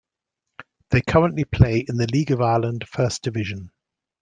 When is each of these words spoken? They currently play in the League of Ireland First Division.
They 0.89 1.01
currently 1.01 1.45
play 1.45 1.85
in 1.87 1.97
the 1.97 2.07
League 2.11 2.31
of 2.31 2.41
Ireland 2.41 2.85
First 2.89 3.21
Division. 3.21 3.69